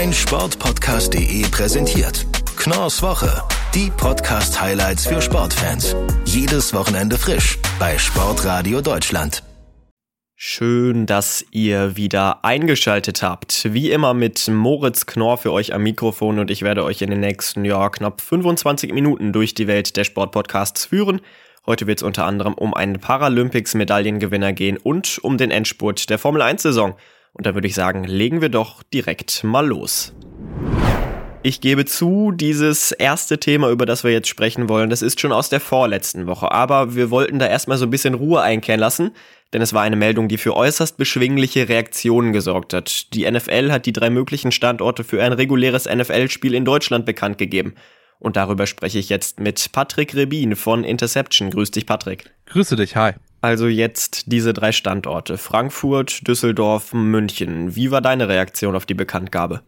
[0.00, 2.26] mein Sportpodcast.de präsentiert.
[2.56, 3.42] Knorrs Woche.
[3.74, 5.94] Die Podcast-Highlights für Sportfans.
[6.24, 9.42] Jedes Wochenende frisch bei Sportradio Deutschland.
[10.36, 13.74] Schön, dass ihr wieder eingeschaltet habt.
[13.74, 17.20] Wie immer mit Moritz Knorr für euch am Mikrofon und ich werde euch in den
[17.20, 21.20] nächsten Jahr knapp 25 Minuten durch die Welt der Sportpodcasts führen.
[21.66, 26.40] Heute wird es unter anderem um einen Paralympics-Medaillengewinner gehen und um den Endspurt der Formel
[26.40, 26.94] 1-Saison.
[27.32, 30.12] Und da würde ich sagen, legen wir doch direkt mal los.
[31.42, 35.32] Ich gebe zu, dieses erste Thema, über das wir jetzt sprechen wollen, das ist schon
[35.32, 36.52] aus der vorletzten Woche.
[36.52, 39.12] Aber wir wollten da erstmal so ein bisschen Ruhe einkehren lassen,
[39.54, 43.14] denn es war eine Meldung, die für äußerst beschwingliche Reaktionen gesorgt hat.
[43.14, 47.74] Die NFL hat die drei möglichen Standorte für ein reguläres NFL-Spiel in Deutschland bekannt gegeben.
[48.18, 51.48] Und darüber spreche ich jetzt mit Patrick Rebin von Interception.
[51.48, 52.30] Grüß dich, Patrick.
[52.46, 53.12] Grüße dich, hi.
[53.40, 55.38] Also jetzt diese drei Standorte.
[55.38, 57.74] Frankfurt, Düsseldorf, München.
[57.74, 59.62] Wie war deine Reaktion auf die Bekanntgabe?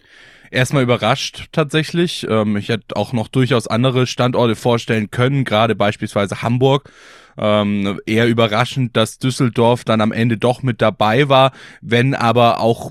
[0.51, 2.27] Erstmal überrascht tatsächlich.
[2.29, 6.93] Ähm, ich hätte auch noch durchaus andere Standorte vorstellen können, gerade beispielsweise Hamburg.
[7.39, 12.91] Ähm, eher überraschend, dass Düsseldorf dann am Ende doch mit dabei war, wenn aber auch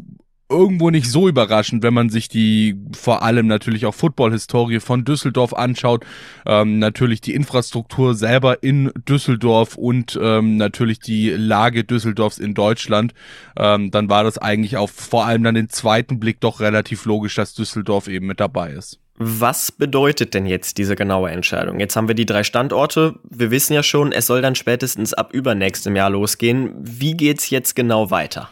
[0.52, 5.54] irgendwo nicht so überraschend, wenn man sich die vor allem natürlich auch Football-Historie von Düsseldorf
[5.54, 6.06] anschaut.
[6.46, 13.14] Ähm, natürlich die Infrastruktur selber in Düsseldorf und ähm, natürlich die Lage Düsseldorfs in Deutschland.
[13.58, 17.36] Ähm, dann war das eigentlich auch vor allem dann den zweiten Blick doch relativ logisch,
[17.36, 19.00] dass Düsseldorf eben mit dabei ist.
[19.24, 21.80] Was bedeutet denn jetzt diese genaue Entscheidung?
[21.80, 23.20] Jetzt haben wir die drei Standorte.
[23.30, 26.74] Wir wissen ja schon, es soll dann spätestens ab übernächstem Jahr losgehen.
[26.80, 28.50] Wie geht's jetzt genau weiter?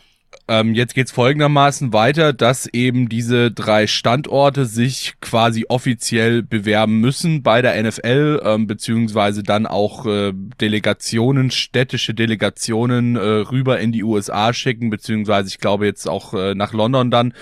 [0.49, 7.43] Ähm, jetzt geht's folgendermaßen weiter, dass eben diese drei Standorte sich quasi offiziell bewerben müssen
[7.43, 14.03] bei der NFL, ähm, beziehungsweise dann auch äh, Delegationen, städtische Delegationen äh, rüber in die
[14.03, 17.35] USA schicken, beziehungsweise ich glaube jetzt auch äh, nach London dann,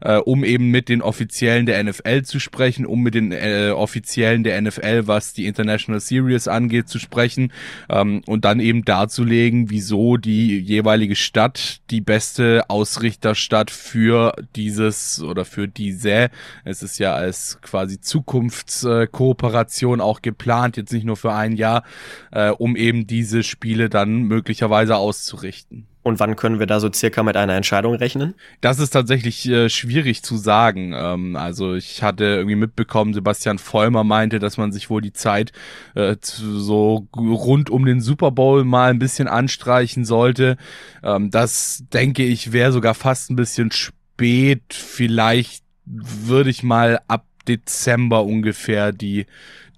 [0.00, 4.42] äh, um eben mit den Offiziellen der NFL zu sprechen, um mit den äh, Offiziellen
[4.42, 7.52] der NFL, was die International Series angeht, zu sprechen
[7.90, 15.44] ähm, und dann eben darzulegen, wieso die jeweilige Stadt die beste Ausrichterstadt für dieses oder
[15.44, 16.30] für diese.
[16.64, 21.84] Es ist ja als quasi Zukunftskooperation auch geplant, jetzt nicht nur für ein Jahr,
[22.32, 25.86] äh, um eben diese Spiele dann möglicherweise auszurichten.
[26.04, 28.34] Und wann können wir da so circa mit einer Entscheidung rechnen?
[28.60, 30.92] Das ist tatsächlich äh, schwierig zu sagen.
[30.94, 35.52] Ähm, also ich hatte irgendwie mitbekommen, Sebastian Vollmer meinte, dass man sich wohl die Zeit
[35.94, 40.58] äh, so rund um den Super Bowl mal ein bisschen anstreichen sollte.
[41.02, 44.62] Ähm, das denke ich wäre sogar fast ein bisschen spät.
[44.74, 49.24] Vielleicht würde ich mal ab Dezember ungefähr die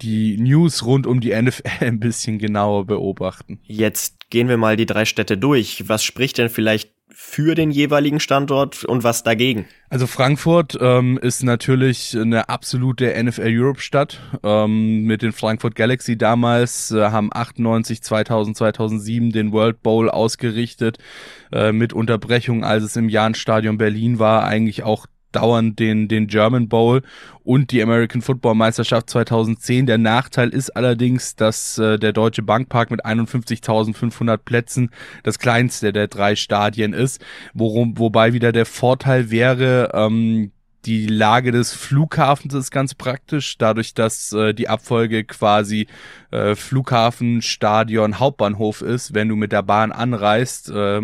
[0.03, 3.61] die News rund um die NFL ein bisschen genauer beobachten.
[3.65, 5.89] Jetzt gehen wir mal die drei Städte durch.
[5.89, 9.67] Was spricht denn vielleicht für den jeweiligen Standort und was dagegen?
[9.89, 14.21] Also Frankfurt ähm, ist natürlich eine absolute NFL Europe Stadt.
[14.43, 20.99] Ähm, mit den Frankfurt Galaxy damals äh, haben 98, 2000, 2007 den World Bowl ausgerichtet
[21.53, 24.45] äh, mit Unterbrechung, als es im Jahnstadion Berlin war.
[24.45, 27.03] Eigentlich auch dauernd den, den German Bowl
[27.45, 29.87] und die American Football Meisterschaft 2010.
[29.87, 34.91] Der Nachteil ist allerdings, dass äh, der Deutsche Bankpark mit 51.500 Plätzen
[35.23, 37.25] das kleinste der drei Stadien ist,
[37.55, 40.53] worum, wobei wieder der Vorteil wäre, ähm,
[40.87, 45.89] die Lage des Flughafens ist ganz praktisch, dadurch, dass äh, die Abfolge quasi
[46.31, 49.13] äh, Flughafen, Stadion, Hauptbahnhof ist.
[49.13, 51.03] Wenn du mit der Bahn anreist, äh,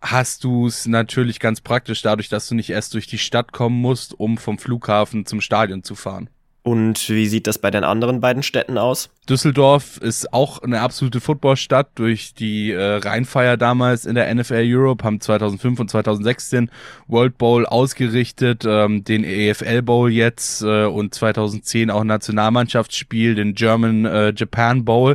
[0.00, 3.80] hast du es natürlich ganz praktisch dadurch, dass du nicht erst durch die Stadt kommen
[3.80, 6.30] musst, um vom Flughafen zum Stadion zu fahren.
[6.66, 9.08] Und wie sieht das bei den anderen beiden Städten aus?
[9.28, 15.04] Düsseldorf ist auch eine absolute Footballstadt durch die äh, Rheinfeier damals in der NFL Europe,
[15.04, 16.70] haben 2005 und 2006 den
[17.06, 24.04] World Bowl ausgerichtet, ähm, den EFL Bowl jetzt äh, und 2010 auch Nationalmannschaftsspiel, den German
[24.04, 25.14] äh, Japan Bowl.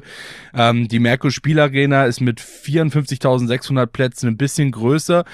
[0.53, 5.25] Ähm, die Merkur Spielarena ist mit 54.600 Plätzen ein bisschen größer.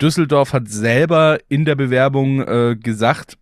[0.00, 3.36] Düsseldorf hat selber in der Bewerbung äh, gesagt,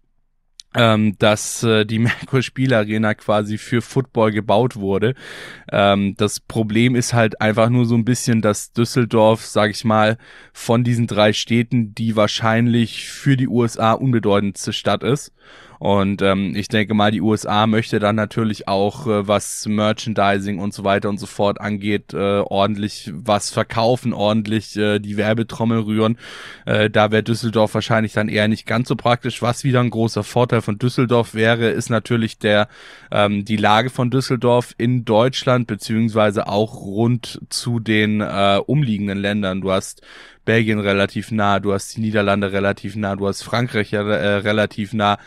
[0.74, 5.14] ähm, dass äh, die Merkur Spielarena quasi für Football gebaut wurde.
[5.72, 10.18] Ähm, das Problem ist halt einfach nur so ein bisschen, dass Düsseldorf, sag ich mal,
[10.52, 15.32] von diesen drei Städten die wahrscheinlich für die USA unbedeutendste Stadt ist.
[15.78, 20.74] Und ähm, ich denke mal, die USA möchte dann natürlich auch, äh, was Merchandising und
[20.74, 26.18] so weiter und so fort angeht, äh, ordentlich was verkaufen, ordentlich äh, die Werbetrommel rühren.
[26.66, 29.40] Äh, da wäre Düsseldorf wahrscheinlich dann eher nicht ganz so praktisch.
[29.40, 32.68] Was wieder ein großer Vorteil von Düsseldorf wäre, ist natürlich der
[33.10, 39.60] ähm, die Lage von Düsseldorf in Deutschland beziehungsweise auch rund zu den äh, umliegenden Ländern.
[39.60, 40.02] Du hast
[40.48, 45.18] Belgien relativ nah, du hast die Niederlande relativ nah, du hast Frankreich äh, relativ nah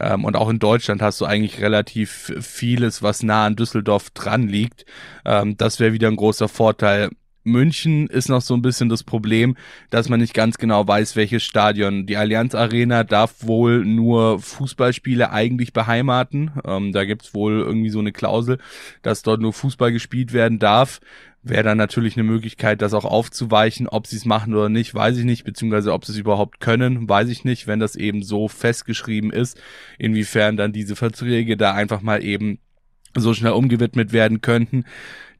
[0.00, 4.48] ähm, und auch in Deutschland hast du eigentlich relativ vieles, was nah an Düsseldorf dran
[4.48, 4.86] liegt.
[5.26, 7.10] Ähm, das wäre wieder ein großer Vorteil.
[7.44, 9.56] München ist noch so ein bisschen das Problem,
[9.90, 12.06] dass man nicht ganz genau weiß, welches Stadion.
[12.06, 16.52] Die Allianz Arena darf wohl nur Fußballspiele eigentlich beheimaten.
[16.64, 18.56] Ähm, da gibt's wohl irgendwie so eine Klausel,
[19.02, 21.00] dass dort nur Fußball gespielt werden darf.
[21.44, 23.88] Wäre dann natürlich eine Möglichkeit, das auch aufzuweichen.
[23.88, 27.08] Ob sie es machen oder nicht, weiß ich nicht, beziehungsweise ob sie es überhaupt können,
[27.08, 29.60] weiß ich nicht, wenn das eben so festgeschrieben ist,
[29.98, 32.60] inwiefern dann diese Verträge da einfach mal eben
[33.16, 34.84] so schnell umgewidmet werden könnten.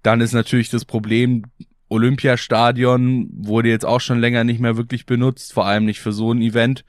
[0.03, 1.45] Dann ist natürlich das Problem,
[1.89, 6.33] Olympiastadion wurde jetzt auch schon länger nicht mehr wirklich benutzt, vor allem nicht für so
[6.33, 6.85] ein Event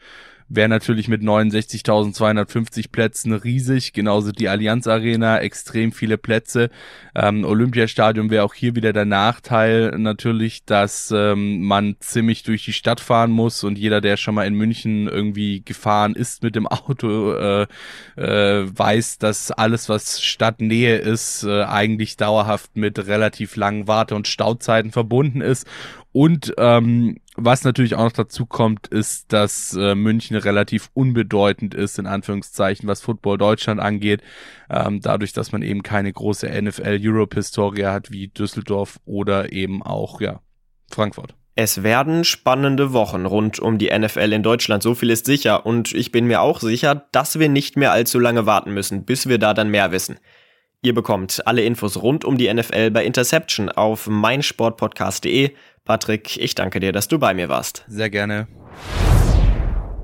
[0.55, 3.93] wäre natürlich mit 69.250 Plätzen riesig.
[3.93, 6.69] Genauso die Allianz Arena, extrem viele Plätze.
[7.15, 12.73] Ähm, Olympiastadion wäre auch hier wieder der Nachteil natürlich, dass ähm, man ziemlich durch die
[12.73, 16.67] Stadt fahren muss und jeder, der schon mal in München irgendwie gefahren ist mit dem
[16.67, 17.67] Auto, äh,
[18.15, 24.27] äh, weiß, dass alles, was Stadtnähe ist, äh, eigentlich dauerhaft mit relativ langen Warte- und
[24.27, 25.67] Stauzeiten verbunden ist
[26.13, 31.97] und ähm, was natürlich auch noch dazu kommt, ist, dass äh, München relativ unbedeutend ist,
[31.97, 34.21] in Anführungszeichen, was Football Deutschland angeht.
[34.69, 40.41] Ähm, dadurch, dass man eben keine große NFL-Europe-Historie hat wie Düsseldorf oder eben auch, ja,
[40.91, 41.33] Frankfurt.
[41.55, 45.65] Es werden spannende Wochen rund um die NFL in Deutschland, so viel ist sicher.
[45.65, 49.27] Und ich bin mir auch sicher, dass wir nicht mehr allzu lange warten müssen, bis
[49.27, 50.17] wir da dann mehr wissen.
[50.85, 55.51] Ihr bekommt alle Infos rund um die NFL bei Interception auf meinsportpodcast.de
[55.85, 57.85] Patrick, ich danke dir, dass du bei mir warst.
[57.87, 58.49] Sehr gerne.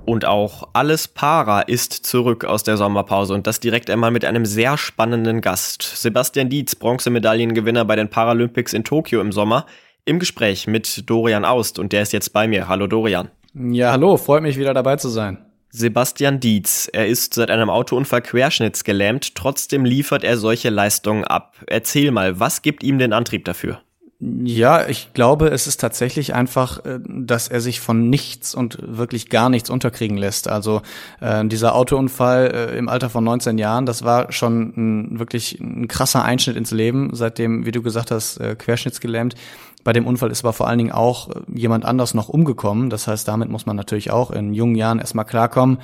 [0.06, 4.46] Und auch Alles Para ist zurück aus der Sommerpause und das direkt einmal mit einem
[4.46, 5.82] sehr spannenden Gast.
[5.84, 9.66] Sebastian Dietz, Bronzemedaillengewinner bei den Paralympics in Tokio im Sommer,
[10.06, 12.70] im Gespräch mit Dorian Aust und der ist jetzt bei mir.
[12.70, 13.30] Hallo Dorian.
[13.54, 15.49] Ja, hallo, freut mich wieder dabei zu sein.
[15.72, 21.56] Sebastian Dietz, er ist seit einem Autounfall querschnittsgelähmt, trotzdem liefert er solche Leistungen ab.
[21.68, 23.80] Erzähl mal, was gibt ihm den Antrieb dafür?
[24.22, 29.30] Ja, ich glaube, es ist tatsächlich einfach, äh, dass er sich von nichts und wirklich
[29.30, 30.50] gar nichts unterkriegen lässt.
[30.50, 30.82] Also
[31.22, 35.88] äh, dieser Autounfall äh, im Alter von 19 Jahren, das war schon ein, wirklich ein
[35.88, 39.36] krasser Einschnitt ins Leben, seitdem, wie du gesagt hast, äh, querschnittsgelähmt.
[39.84, 42.90] Bei dem Unfall ist aber vor allen Dingen auch äh, jemand anders noch umgekommen.
[42.90, 45.80] Das heißt, damit muss man natürlich auch in jungen Jahren erstmal klarkommen.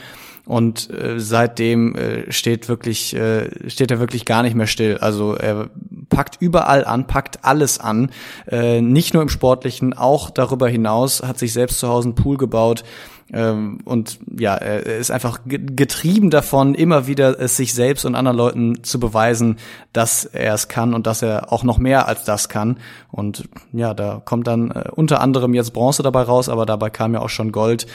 [0.46, 4.98] Und äh, seitdem äh, steht wirklich, äh, steht er wirklich gar nicht mehr still.
[5.00, 5.70] Also er
[6.10, 8.12] packt überall an, packt alles an.
[8.48, 12.38] Äh, nicht nur im Sportlichen, auch darüber hinaus, hat sich selbst zu Hause einen Pool
[12.38, 12.84] gebaut.
[13.34, 18.38] Ähm, und ja, er ist einfach getrieben davon, immer wieder es sich selbst und anderen
[18.38, 19.58] Leuten zu beweisen,
[19.94, 22.78] dass er es kann und dass er auch noch mehr als das kann.
[23.12, 27.16] Und ja, da kommt dann äh, unter anderem jetzt Bronze dabei raus, aber dabei kam
[27.16, 27.88] ja auch schon Gold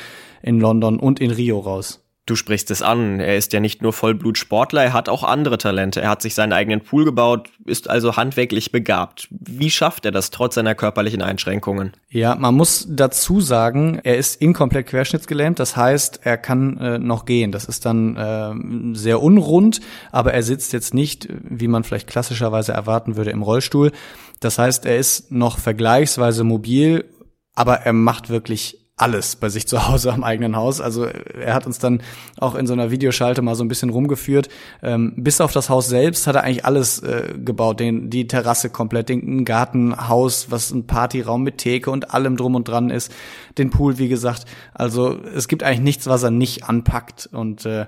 [0.42, 2.00] in London und in Rio raus.
[2.26, 3.18] Du sprichst es an.
[3.18, 6.00] Er ist ja nicht nur Vollblutsportler, er hat auch andere Talente.
[6.00, 9.26] Er hat sich seinen eigenen Pool gebaut, ist also handwerklich begabt.
[9.30, 11.92] Wie schafft er das trotz seiner körperlichen Einschränkungen?
[12.08, 15.58] Ja, man muss dazu sagen, er ist inkomplett querschnittsgelähmt.
[15.58, 17.52] Das heißt, er kann äh, noch gehen.
[17.52, 19.80] Das ist dann äh, sehr unrund,
[20.12, 23.90] aber er sitzt jetzt nicht, wie man vielleicht klassischerweise erwarten würde, im Rollstuhl.
[24.38, 27.06] Das heißt, er ist noch vergleichsweise mobil,
[27.54, 30.80] aber er macht wirklich alles bei sich zu Hause am eigenen Haus.
[30.80, 32.02] Also er hat uns dann
[32.38, 34.48] auch in so einer Videoschalte mal so ein bisschen rumgeführt.
[34.82, 37.80] Ähm, bis auf das Haus selbst hat er eigentlich alles äh, gebaut.
[37.80, 42.68] Den, die Terrasse komplett, den Gartenhaus, was ein Partyraum mit Theke und allem drum und
[42.68, 43.12] dran ist.
[43.58, 44.44] Den Pool, wie gesagt.
[44.74, 47.28] Also es gibt eigentlich nichts, was er nicht anpackt.
[47.32, 47.86] Und äh,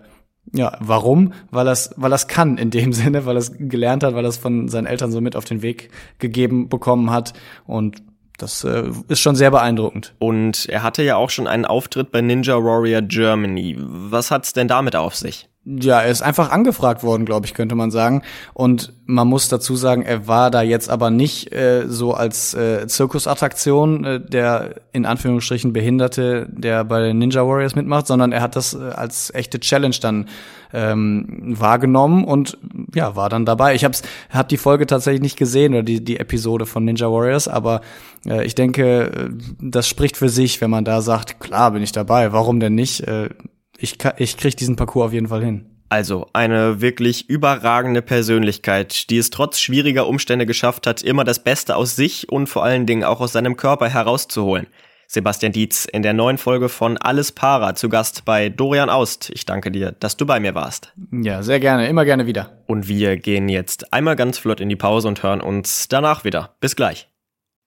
[0.52, 1.32] ja, warum?
[1.50, 4.30] Weil das, weil das kann in dem Sinne, weil er es gelernt hat, weil er
[4.30, 7.32] es von seinen Eltern so mit auf den Weg gegeben bekommen hat.
[7.66, 8.02] Und
[8.42, 10.14] das äh, ist schon sehr beeindruckend.
[10.18, 13.76] Und er hatte ja auch schon einen Auftritt bei Ninja Warrior Germany.
[13.78, 15.48] Was hat's denn damit auf sich?
[15.64, 18.22] Ja, er ist einfach angefragt worden, glaube ich, könnte man sagen.
[18.52, 22.88] Und man muss dazu sagen, er war da jetzt aber nicht äh, so als äh,
[22.88, 28.74] Zirkusattraktion äh, der in Anführungsstrichen Behinderte, der bei Ninja Warriors mitmacht, sondern er hat das
[28.74, 30.28] äh, als echte Challenge dann
[30.72, 31.26] ähm,
[31.58, 32.58] wahrgenommen und
[32.94, 33.74] ja, war dann dabei.
[33.74, 33.96] Ich habe
[34.30, 37.80] hab die Folge tatsächlich nicht gesehen oder die, die Episode von Ninja Warriors, aber
[38.26, 41.92] äh, ich denke, äh, das spricht für sich, wenn man da sagt, klar bin ich
[41.92, 43.00] dabei, warum denn nicht?
[43.06, 43.30] Äh,
[43.78, 45.66] ich, ich kriege diesen Parcours auf jeden Fall hin.
[45.92, 51.76] Also eine wirklich überragende Persönlichkeit, die es trotz schwieriger Umstände geschafft hat, immer das Beste
[51.76, 54.68] aus sich und vor allen Dingen auch aus seinem Körper herauszuholen.
[55.12, 59.30] Sebastian Dietz in der neuen Folge von Alles Para zu Gast bei Dorian Aust.
[59.34, 60.94] Ich danke dir, dass du bei mir warst.
[61.12, 62.62] Ja, sehr gerne, immer gerne wieder.
[62.66, 66.56] Und wir gehen jetzt einmal ganz flott in die Pause und hören uns danach wieder.
[66.60, 67.10] Bis gleich.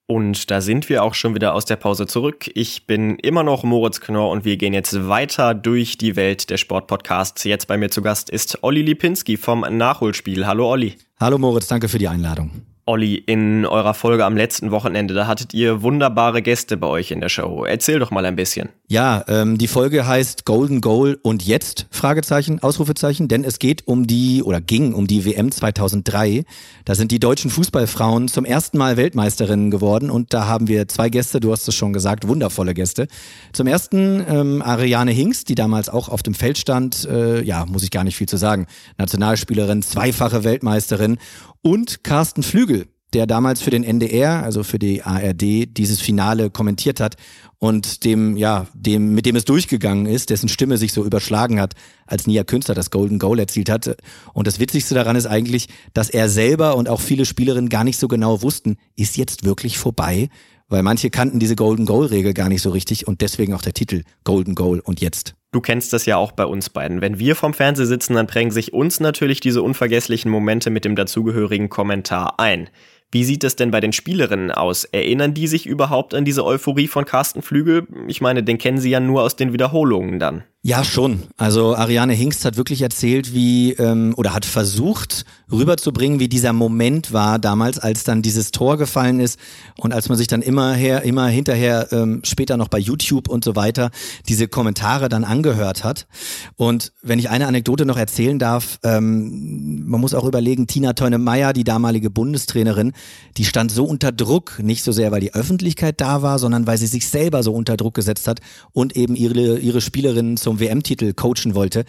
[0.08, 2.50] Und da sind wir auch schon wieder aus der Pause zurück.
[2.56, 6.58] Ich bin immer noch Moritz Knorr und wir gehen jetzt weiter durch die Welt der
[6.58, 7.44] Sportpodcasts.
[7.44, 10.48] Jetzt bei mir zu Gast ist Olli Lipinski vom Nachholspiel.
[10.48, 10.96] Hallo Olli.
[11.20, 12.50] Hallo Moritz, danke für die Einladung.
[12.88, 17.20] Olli, in eurer Folge am letzten Wochenende, da hattet ihr wunderbare Gäste bei euch in
[17.20, 17.66] der Show.
[17.66, 18.70] Erzähl doch mal ein bisschen.
[18.88, 21.88] Ja, ähm, die Folge heißt Golden Goal und jetzt?
[21.90, 26.44] Fragezeichen, Ausrufezeichen, denn es geht um die oder ging um die WM 2003.
[26.86, 31.10] Da sind die deutschen Fußballfrauen zum ersten Mal Weltmeisterinnen geworden und da haben wir zwei
[31.10, 33.08] Gäste, du hast es schon gesagt, wundervolle Gäste.
[33.52, 37.82] Zum ersten ähm, Ariane Hinks, die damals auch auf dem Feld stand, äh, ja, muss
[37.82, 38.68] ich gar nicht viel zu sagen,
[39.00, 41.18] Nationalspielerin, zweifache Weltmeisterin
[41.66, 42.75] und Carsten Flügel,
[43.16, 47.16] der damals für den NDR, also für die ARD, dieses Finale kommentiert hat
[47.60, 51.76] und dem, ja, dem, mit dem es durchgegangen ist, dessen Stimme sich so überschlagen hat,
[52.06, 53.96] als Nia Künstler das Golden Goal erzielt hatte.
[54.34, 57.98] Und das Witzigste daran ist eigentlich, dass er selber und auch viele Spielerinnen gar nicht
[57.98, 60.28] so genau wussten, ist jetzt wirklich vorbei?
[60.68, 63.74] Weil manche kannten diese Golden Goal Regel gar nicht so richtig und deswegen auch der
[63.74, 65.36] Titel Golden Goal und jetzt.
[65.52, 67.00] Du kennst das ja auch bei uns beiden.
[67.00, 70.98] Wenn wir vom Fernseher sitzen, dann prägen sich uns natürlich diese unvergesslichen Momente mit dem
[70.98, 72.70] dazugehörigen Kommentar ein.
[73.12, 74.84] Wie sieht es denn bei den Spielerinnen aus?
[74.84, 77.88] Erinnern die sich überhaupt an diese Euphorie von Carsten Flügel?
[78.08, 80.44] Ich meine, den kennen sie ja nur aus den Wiederholungen dann.
[80.68, 81.22] Ja, schon.
[81.38, 87.14] Also Ariane Hingst hat wirklich erzählt, wie ähm, oder hat versucht rüberzubringen, wie dieser Moment
[87.14, 89.40] war damals, als dann dieses Tor gefallen ist
[89.78, 93.44] und als man sich dann immer her, immer hinterher ähm, später noch bei YouTube und
[93.44, 93.92] so weiter
[94.28, 96.08] diese Kommentare dann angehört hat.
[96.56, 101.54] Und wenn ich eine Anekdote noch erzählen darf, ähm, man muss auch überlegen, Tina Teune-Meyer,
[101.54, 102.94] die damalige Bundestrainerin,
[103.38, 106.80] die stand so unter Druck, nicht so sehr, weil die Öffentlichkeit da war, sondern weil
[106.80, 108.40] sie sich selber so unter Druck gesetzt hat
[108.74, 111.86] und eben ihre, ihre Spielerinnen zum WM-Titel coachen wollte,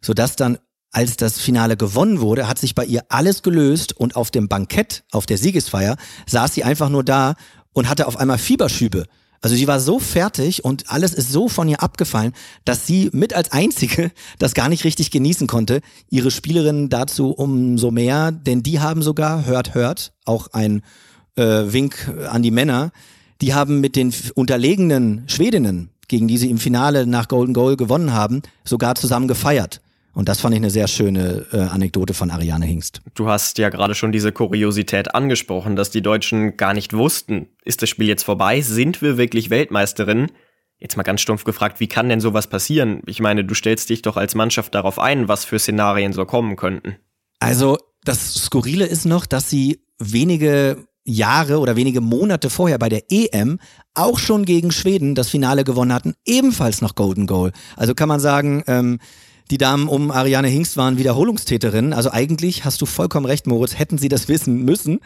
[0.00, 0.58] sodass dann
[0.92, 5.04] als das Finale gewonnen wurde, hat sich bei ihr alles gelöst und auf dem Bankett,
[5.12, 5.96] auf der Siegesfeier,
[6.26, 7.34] saß sie einfach nur da
[7.72, 9.06] und hatte auf einmal Fieberschübe.
[9.42, 12.32] Also sie war so fertig und alles ist so von ihr abgefallen,
[12.64, 15.80] dass sie mit als einzige das gar nicht richtig genießen konnte.
[16.10, 20.82] Ihre Spielerinnen dazu umso mehr, denn die haben sogar, hört, hört, auch ein
[21.36, 22.92] äh, Wink an die Männer,
[23.40, 28.12] die haben mit den unterlegenen Schwedinnen gegen die sie im Finale nach Golden Goal gewonnen
[28.12, 29.80] haben, sogar zusammen gefeiert.
[30.12, 33.00] Und das fand ich eine sehr schöne äh, Anekdote von Ariane Hingst.
[33.14, 37.80] Du hast ja gerade schon diese Kuriosität angesprochen, dass die Deutschen gar nicht wussten, ist
[37.80, 38.60] das Spiel jetzt vorbei?
[38.60, 40.32] Sind wir wirklich Weltmeisterinnen?
[40.78, 43.02] Jetzt mal ganz stumpf gefragt, wie kann denn sowas passieren?
[43.06, 46.56] Ich meine, du stellst dich doch als Mannschaft darauf ein, was für Szenarien so kommen
[46.56, 46.96] könnten.
[47.38, 53.04] Also, das Skurrile ist noch, dass sie wenige Jahre oder wenige Monate vorher bei der
[53.10, 53.58] EM
[53.94, 57.52] auch schon gegen Schweden das Finale gewonnen hatten, ebenfalls noch Golden Goal.
[57.76, 58.98] Also kann man sagen, ähm,
[59.50, 61.92] die Damen um Ariane Hingst waren Wiederholungstäterinnen.
[61.92, 65.00] Also eigentlich hast du vollkommen recht, Moritz, hätten sie das wissen müssen.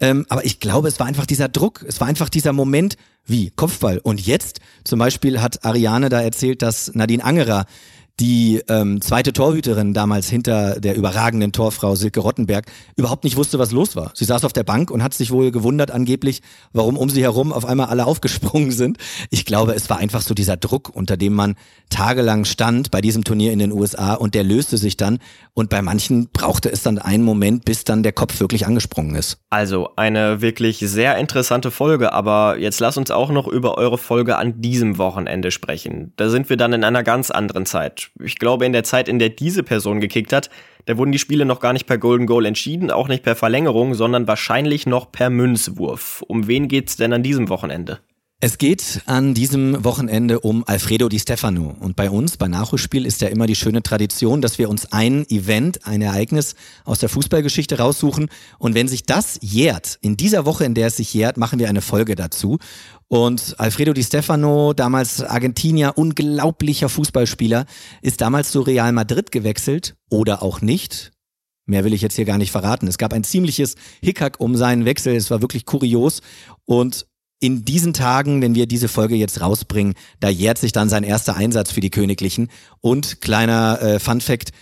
[0.00, 3.50] Ähm, aber ich glaube, es war einfach dieser Druck, es war einfach dieser Moment, wie
[3.50, 3.98] Kopfball.
[3.98, 7.66] Und jetzt zum Beispiel hat Ariane da erzählt, dass Nadine Angerer
[8.20, 13.72] die ähm, zweite Torhüterin damals hinter der überragenden Torfrau Silke Rottenberg überhaupt nicht wusste, was
[13.72, 14.12] los war.
[14.14, 16.42] Sie saß auf der Bank und hat sich wohl gewundert angeblich,
[16.74, 18.98] warum um sie herum auf einmal alle aufgesprungen sind.
[19.30, 21.54] Ich glaube, es war einfach so dieser Druck, unter dem man
[21.88, 25.18] tagelang stand bei diesem Turnier in den USA und der löste sich dann
[25.54, 29.38] und bei manchen brauchte es dann einen Moment, bis dann der Kopf wirklich angesprungen ist.
[29.48, 34.36] Also eine wirklich sehr interessante Folge, aber jetzt lass uns auch noch über eure Folge
[34.36, 36.12] an diesem Wochenende sprechen.
[36.16, 39.18] Da sind wir dann in einer ganz anderen Zeit ich glaube, in der Zeit, in
[39.18, 40.50] der diese Person gekickt hat,
[40.86, 43.94] da wurden die Spiele noch gar nicht per Golden Goal entschieden, auch nicht per Verlängerung,
[43.94, 46.22] sondern wahrscheinlich noch per Münzwurf.
[46.26, 48.00] Um wen geht's denn an diesem Wochenende?
[48.42, 51.76] Es geht an diesem Wochenende um Alfredo Di Stefano.
[51.78, 55.28] Und bei uns, bei Nachholspiel, ist ja immer die schöne Tradition, dass wir uns ein
[55.28, 56.54] Event, ein Ereignis
[56.86, 58.30] aus der Fußballgeschichte raussuchen.
[58.58, 61.68] Und wenn sich das jährt, in dieser Woche, in der es sich jährt, machen wir
[61.68, 62.56] eine Folge dazu.
[63.08, 67.66] Und Alfredo Di Stefano, damals Argentinier, unglaublicher Fußballspieler,
[68.00, 71.12] ist damals zu Real Madrid gewechselt oder auch nicht.
[71.66, 72.88] Mehr will ich jetzt hier gar nicht verraten.
[72.88, 75.14] Es gab ein ziemliches Hickhack um seinen Wechsel.
[75.14, 76.22] Es war wirklich kurios.
[76.64, 77.06] Und
[77.40, 81.36] in diesen Tagen, wenn wir diese Folge jetzt rausbringen, da jährt sich dann sein erster
[81.36, 82.50] Einsatz für die Königlichen.
[82.80, 84.52] Und kleiner äh, Fun Fact,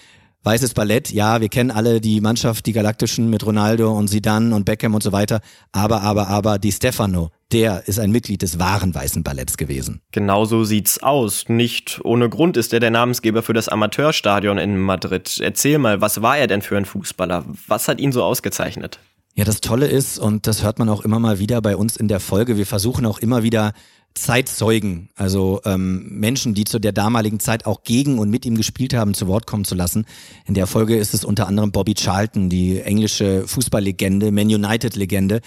[0.44, 4.64] Weißes Ballett, ja, wir kennen alle die Mannschaft, die Galaktischen mit Ronaldo und Zidane und
[4.64, 5.40] Beckham und so weiter.
[5.72, 10.00] Aber, aber, aber, die Stefano, der ist ein Mitglied des wahren Weißen Balletts gewesen.
[10.12, 11.48] Genauso sieht's aus.
[11.48, 15.40] Nicht ohne Grund ist er der Namensgeber für das Amateurstadion in Madrid.
[15.40, 17.44] Erzähl mal, was war er denn für ein Fußballer?
[17.66, 19.00] Was hat ihn so ausgezeichnet?
[19.38, 22.08] Ja, das Tolle ist, und das hört man auch immer mal wieder bei uns in
[22.08, 23.72] der Folge, wir versuchen auch immer wieder
[24.14, 28.94] Zeitzeugen, also ähm, Menschen, die zu der damaligen Zeit auch gegen und mit ihm gespielt
[28.94, 30.06] haben, zu Wort kommen zu lassen.
[30.46, 35.40] In der Folge ist es unter anderem Bobby Charlton, die englische Fußballlegende, Man United-Legende,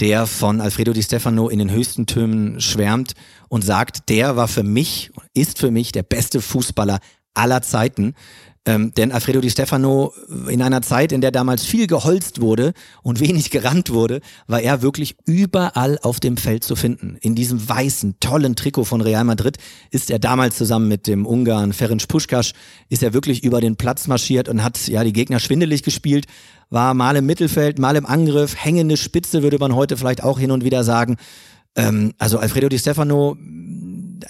[0.00, 3.14] der von Alfredo Di Stefano in den höchsten Tönen schwärmt
[3.48, 6.98] und sagt, der war für mich, ist für mich der beste Fußballer
[7.32, 8.14] aller Zeiten.
[8.66, 10.12] Ähm, denn Alfredo Di Stefano,
[10.48, 14.82] in einer Zeit, in der damals viel geholzt wurde und wenig gerannt wurde, war er
[14.82, 17.16] wirklich überall auf dem Feld zu finden.
[17.22, 19.56] In diesem weißen, tollen Trikot von Real Madrid
[19.90, 22.52] ist er damals zusammen mit dem Ungarn Ferenc Puskas,
[22.90, 26.26] ist er wirklich über den Platz marschiert und hat ja die Gegner schwindelig gespielt,
[26.68, 30.50] war mal im Mittelfeld, mal im Angriff, hängende Spitze würde man heute vielleicht auch hin
[30.50, 31.16] und wieder sagen.
[31.76, 33.38] Ähm, also Alfredo Di Stefano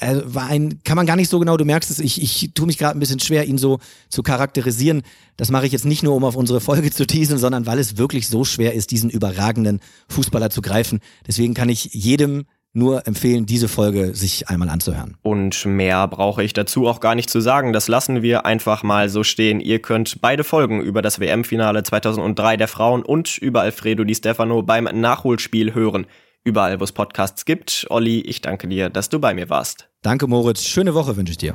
[0.00, 2.66] äh, war ein, kann man gar nicht so genau, du merkst es, ich, ich tue
[2.66, 3.78] mich gerade ein bisschen schwer, ihn so
[4.09, 5.02] zu charakterisieren.
[5.37, 7.97] Das mache ich jetzt nicht nur, um auf unsere Folge zu teasen, sondern weil es
[7.97, 11.00] wirklich so schwer ist, diesen überragenden Fußballer zu greifen.
[11.26, 15.16] Deswegen kann ich jedem nur empfehlen, diese Folge sich einmal anzuhören.
[15.23, 17.73] Und mehr brauche ich dazu auch gar nicht zu sagen.
[17.73, 19.61] Das lassen wir einfach mal so stehen.
[19.61, 24.62] Ihr könnt beide Folgen über das WM-Finale 2003 der Frauen und über Alfredo Di Stefano
[24.62, 26.06] beim Nachholspiel hören
[26.44, 27.87] überall, wo es Podcasts gibt.
[27.90, 29.88] Olli, ich danke dir, dass du bei mir warst.
[30.02, 30.64] Danke, Moritz.
[30.64, 31.54] Schöne Woche wünsche ich dir.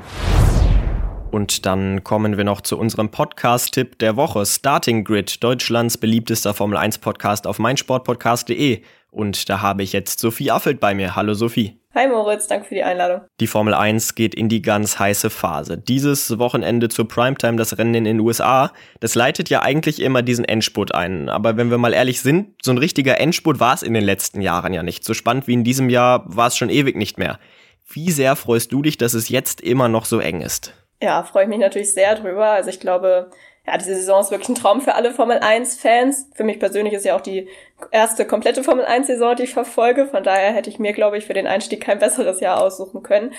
[1.32, 4.46] Und dann kommen wir noch zu unserem Podcast-Tipp der Woche.
[4.46, 8.84] Starting Grid, Deutschlands beliebtester Formel 1 Podcast auf meinsportpodcast.de.
[9.12, 11.16] Und da habe ich jetzt Sophie Affelt bei mir.
[11.16, 11.80] Hallo Sophie.
[11.98, 13.22] Hi Moritz, danke für die Einladung.
[13.40, 15.78] Die Formel 1 geht in die ganz heiße Phase.
[15.78, 20.44] Dieses Wochenende zur Primetime das Rennen in den USA, das leitet ja eigentlich immer diesen
[20.44, 21.30] Endspurt ein.
[21.30, 24.42] Aber wenn wir mal ehrlich sind, so ein richtiger Endspurt war es in den letzten
[24.42, 25.06] Jahren ja nicht.
[25.06, 27.40] So spannend wie in diesem Jahr war es schon ewig nicht mehr.
[27.88, 30.74] Wie sehr freust du dich, dass es jetzt immer noch so eng ist?
[31.02, 32.48] Ja, freue ich mich natürlich sehr drüber.
[32.48, 33.30] Also ich glaube,
[33.66, 36.30] ja, diese Saison ist wirklich ein Traum für alle Formel 1-Fans.
[36.36, 37.48] Für mich persönlich ist ja auch die
[37.92, 40.06] erste komplette Formel 1 Saison, die ich verfolge.
[40.08, 43.34] Von daher hätte ich mir, glaube ich, für den Einstieg kein besseres Jahr aussuchen können.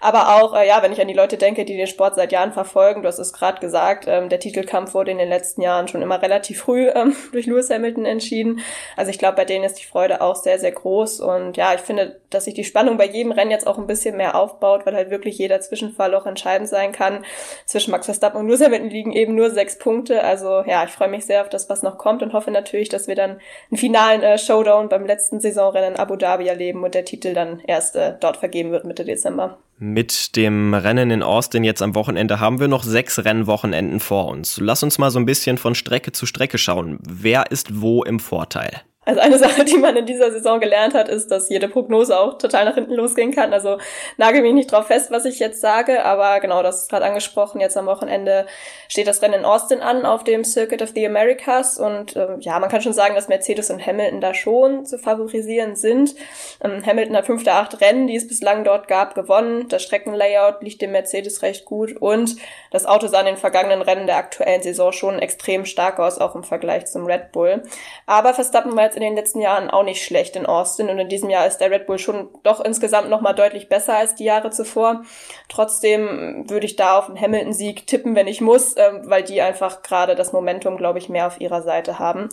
[0.00, 2.52] Aber auch, äh, ja, wenn ich an die Leute denke, die den Sport seit Jahren
[2.52, 6.02] verfolgen, du hast es gerade gesagt, ähm, der Titelkampf wurde in den letzten Jahren schon
[6.02, 8.60] immer relativ früh ähm, durch Lewis Hamilton entschieden.
[8.96, 11.20] Also ich glaube, bei denen ist die Freude auch sehr, sehr groß.
[11.20, 14.16] Und ja, ich finde, dass sich die Spannung bei jedem Rennen jetzt auch ein bisschen
[14.16, 17.24] mehr aufbaut, weil halt wirklich jeder Zwischenfall auch entscheidend sein kann.
[17.66, 20.24] Zwischen Max Verstappen und Lewis Hamilton liegen eben nur sechs Punkte.
[20.24, 23.06] Also ja, ich freue mich sehr auf das, was noch kommt und hoffe natürlich, dass
[23.06, 27.04] wir dann ein finalen äh, Showdown beim letzten Saisonrennen in Abu Dhabi erleben und der
[27.04, 29.58] Titel dann erst äh, dort vergeben wird Mitte Dezember.
[29.80, 34.60] Mit dem Rennen in Austin jetzt am Wochenende haben wir noch sechs Rennwochenenden vor uns.
[34.60, 37.00] Lass uns mal so ein bisschen von Strecke zu Strecke schauen.
[37.02, 38.82] Wer ist wo im Vorteil?
[39.04, 42.38] Also eine Sache, die man in dieser Saison gelernt hat, ist, dass jede Prognose auch
[42.38, 43.52] total nach hinten losgehen kann.
[43.52, 43.78] Also
[44.16, 47.60] nagel mich nicht drauf fest, was ich jetzt sage, aber genau, das ist gerade angesprochen.
[47.60, 48.46] Jetzt am Wochenende
[48.88, 52.58] steht das Rennen in Austin an auf dem Circuit of the Americas und ähm, ja,
[52.60, 56.14] man kann schon sagen, dass Mercedes und Hamilton da schon zu favorisieren sind.
[56.62, 59.68] Ähm, Hamilton hat fünf der acht Rennen, die es bislang dort gab, gewonnen.
[59.68, 62.36] Das Streckenlayout liegt dem Mercedes recht gut und
[62.70, 66.36] das Auto sah in den vergangenen Rennen der aktuellen Saison schon extrem stark aus, auch
[66.36, 67.64] im Vergleich zum Red Bull.
[68.06, 71.08] Aber Verstappen war jetzt in den letzten Jahren auch nicht schlecht in Austin und in
[71.08, 74.50] diesem Jahr ist der Red Bull schon doch insgesamt nochmal deutlich besser als die Jahre
[74.50, 75.02] zuvor.
[75.48, 79.82] Trotzdem würde ich da auf einen Hamilton-Sieg tippen, wenn ich muss, ähm, weil die einfach
[79.82, 82.28] gerade das Momentum, glaube ich, mehr auf ihrer Seite haben.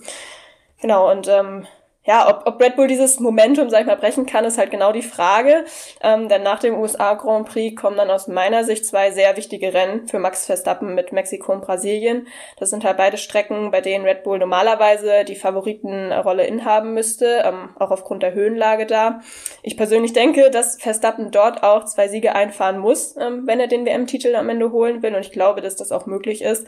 [0.81, 1.67] Genau, und ähm,
[2.09, 4.91] ja, ob, ob Red Bull dieses Momentum, sag ich mal, brechen kann, ist halt genau
[4.91, 5.63] die Frage.
[6.01, 9.75] Ähm, denn nach dem USA Grand Prix kommen dann aus meiner Sicht zwei sehr wichtige
[9.75, 12.25] Rennen für Max Verstappen mit Mexiko und Brasilien.
[12.57, 17.75] Das sind halt beide Strecken, bei denen Red Bull normalerweise die Favoritenrolle inhaben müsste, ähm,
[17.77, 19.19] auch aufgrund der Höhenlage da.
[19.61, 23.85] Ich persönlich denke, dass Verstappen dort auch zwei Siege einfahren muss, ähm, wenn er den
[23.85, 25.13] WM-Titel am Ende holen will.
[25.13, 26.65] Und ich glaube, dass das auch möglich ist.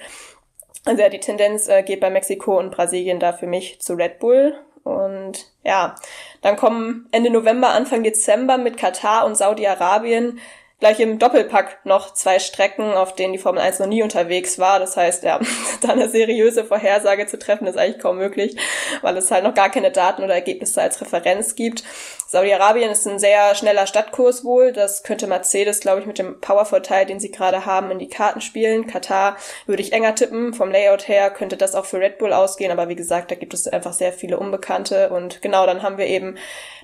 [0.86, 4.20] Also ja, die Tendenz äh, geht bei Mexiko und Brasilien da für mich zu Red
[4.20, 4.54] Bull.
[4.84, 5.96] Und ja,
[6.42, 10.40] dann kommen Ende November, Anfang Dezember mit Katar und Saudi-Arabien
[10.82, 14.80] gleich im Doppelpack noch zwei Strecken, auf denen die Formel 1 noch nie unterwegs war.
[14.80, 15.40] Das heißt, ja,
[15.82, 18.58] da eine seriöse Vorhersage zu treffen, ist eigentlich kaum möglich,
[19.02, 21.84] weil es halt noch gar keine Daten oder Ergebnisse als Referenz gibt.
[22.32, 24.72] Saudi-Arabien ist ein sehr schneller Stadtkurs wohl.
[24.72, 28.40] Das könnte Mercedes, glaube ich, mit dem Powervorteil, den sie gerade haben, in die Karten
[28.40, 28.88] spielen.
[28.88, 30.54] Katar würde ich enger tippen.
[30.54, 32.72] Vom Layout her könnte das auch für Red Bull ausgehen.
[32.72, 35.10] Aber wie gesagt, da gibt es einfach sehr viele Unbekannte.
[35.10, 36.38] Und genau, dann haben wir eben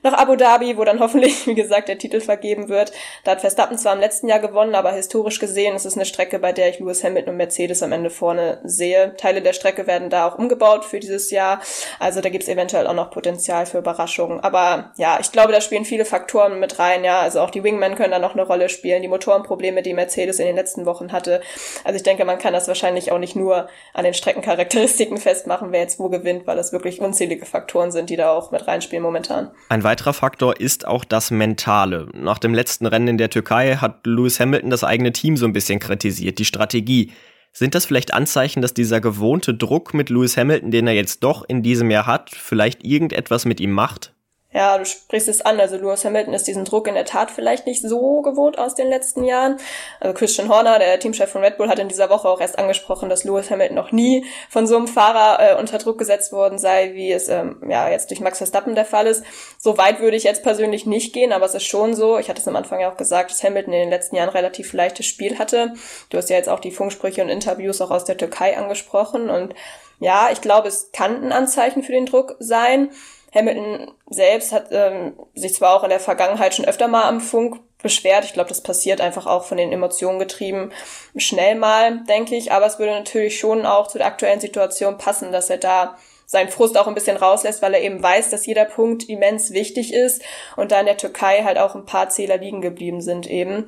[0.03, 2.91] noch Abu Dhabi, wo dann hoffentlich, wie gesagt, der Titel vergeben wird.
[3.23, 6.39] Da hat Verstappen zwar im letzten Jahr gewonnen, aber historisch gesehen ist es eine Strecke,
[6.39, 9.15] bei der ich Lewis Hamilton und Mercedes am Ende vorne sehe.
[9.15, 11.61] Teile der Strecke werden da auch umgebaut für dieses Jahr.
[11.97, 14.41] Also da gibt es eventuell auch noch Potenzial für Überraschungen.
[14.41, 17.05] Aber ja, ich glaube, da spielen viele Faktoren mit rein.
[17.05, 19.01] Ja, also auch die Wingmen können da noch eine Rolle spielen.
[19.01, 21.39] Die Motorenprobleme, die Mercedes in den letzten Wochen hatte.
[21.85, 25.79] Also ich denke, man kann das wahrscheinlich auch nicht nur an den Streckencharakteristiken festmachen, wer
[25.79, 29.51] jetzt wo gewinnt, weil das wirklich unzählige Faktoren sind, die da auch mit reinspielen momentan.
[29.69, 32.09] Ein weiterer Faktor ist auch das Mentale.
[32.11, 35.53] Nach dem letzten Rennen in der Türkei hat Lewis Hamilton das eigene Team so ein
[35.53, 37.11] bisschen kritisiert, die Strategie.
[37.53, 41.43] Sind das vielleicht Anzeichen, dass dieser gewohnte Druck mit Lewis Hamilton, den er jetzt doch
[41.47, 44.13] in diesem Jahr hat, vielleicht irgendetwas mit ihm macht?
[44.57, 45.59] Ja, du sprichst es an.
[45.59, 48.87] Also Lewis Hamilton ist diesen Druck in der Tat vielleicht nicht so gewohnt aus den
[48.87, 49.57] letzten Jahren.
[49.99, 53.07] Also Christian Horner, der Teamchef von Red Bull, hat in dieser Woche auch erst angesprochen,
[53.07, 56.95] dass Lewis Hamilton noch nie von so einem Fahrer äh, unter Druck gesetzt worden sei,
[56.95, 59.23] wie es ähm, ja jetzt durch Max Verstappen der Fall ist.
[59.59, 62.17] So weit würde ich jetzt persönlich nicht gehen, aber es ist schon so.
[62.17, 64.73] Ich hatte es am Anfang ja auch gesagt, dass Hamilton in den letzten Jahren relativ
[64.73, 65.75] leichtes Spiel hatte.
[66.09, 69.53] Du hast ja jetzt auch die Funksprüche und Interviews auch aus der Türkei angesprochen und
[69.99, 72.91] ja, ich glaube, es kann ein Anzeichen für den Druck sein.
[73.37, 77.59] Hamilton selbst hat ähm, sich zwar auch in der Vergangenheit schon öfter mal am Funk
[77.81, 78.25] beschwert.
[78.25, 80.71] Ich glaube, das passiert einfach auch von den Emotionen getrieben
[81.15, 82.51] schnell mal, denke ich.
[82.51, 86.49] Aber es würde natürlich schon auch zu der aktuellen Situation passen, dass er da seinen
[86.49, 90.21] Frust auch ein bisschen rauslässt, weil er eben weiß, dass jeder Punkt immens wichtig ist
[90.57, 93.67] und da in der Türkei halt auch ein paar Zähler liegen geblieben sind eben.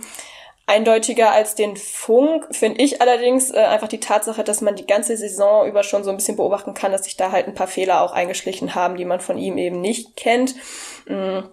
[0.70, 5.18] Eindeutiger als den Funk finde ich allerdings äh, einfach die Tatsache, dass man die ganze
[5.18, 8.02] Saison über schon so ein bisschen beobachten kann, dass sich da halt ein paar Fehler
[8.02, 10.56] auch eingeschlichen haben, die man von ihm eben nicht kennt.
[11.08, 11.50] Mhm.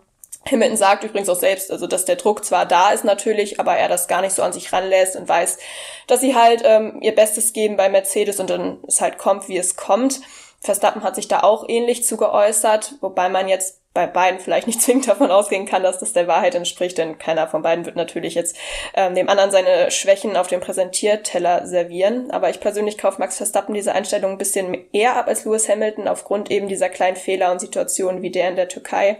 [0.50, 3.88] Hamilton sagt übrigens auch selbst, also dass der Druck zwar da ist natürlich, aber er
[3.88, 5.58] das gar nicht so an sich ranlässt und weiß,
[6.06, 9.56] dass sie halt ähm, ihr Bestes geben bei Mercedes und dann es halt kommt, wie
[9.56, 10.20] es kommt.
[10.60, 14.82] Verstappen hat sich da auch ähnlich zu geäußert, wobei man jetzt bei beiden vielleicht nicht
[14.82, 18.34] zwingend davon ausgehen kann, dass das der Wahrheit entspricht, denn keiner von beiden wird natürlich
[18.34, 18.56] jetzt
[18.94, 22.30] ähm, dem anderen seine Schwächen auf dem Präsentierteller servieren.
[22.30, 26.08] Aber ich persönlich kaufe Max Verstappen diese Einstellung ein bisschen eher ab als Lewis Hamilton
[26.08, 29.18] aufgrund eben dieser kleinen Fehler und Situationen wie der in der Türkei.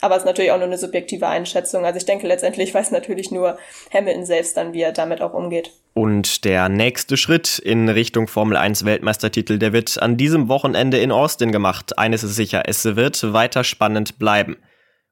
[0.00, 1.84] Aber es ist natürlich auch nur eine subjektive Einschätzung.
[1.84, 3.58] Also ich denke, letztendlich weiß natürlich nur
[3.92, 5.72] Hamilton selbst dann, wie er damit auch umgeht.
[5.94, 11.10] Und der nächste Schritt in Richtung Formel 1 Weltmeistertitel, der wird an diesem Wochenende in
[11.10, 11.98] Austin gemacht.
[11.98, 14.56] Eines ist sicher, es wird weiter spannend bleiben.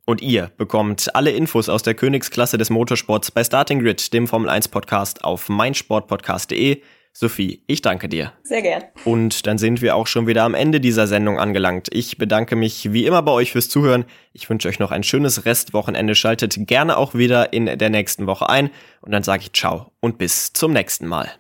[0.06, 4.50] Und ihr bekommt alle Infos aus der Königsklasse des Motorsports bei Starting Grid, dem Formel
[4.50, 6.82] 1 Podcast auf meinsportpodcast.de
[7.16, 8.32] Sophie, ich danke dir.
[8.42, 8.82] Sehr gern.
[9.04, 11.88] Und dann sind wir auch schon wieder am Ende dieser Sendung angelangt.
[11.92, 14.04] Ich bedanke mich wie immer bei euch fürs Zuhören.
[14.32, 16.16] Ich wünsche euch noch ein schönes Restwochenende.
[16.16, 18.70] Schaltet gerne auch wieder in der nächsten Woche ein.
[19.00, 21.30] Und dann sage ich ciao und bis zum nächsten Mal.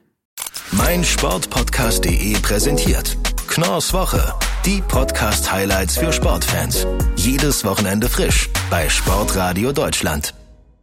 [0.70, 3.16] Mein Sportpodcast.de präsentiert
[3.48, 4.32] Knorrs Woche.
[4.64, 6.86] Die Podcast-Highlights für Sportfans.
[7.16, 10.34] Jedes Wochenende frisch bei Sportradio Deutschland.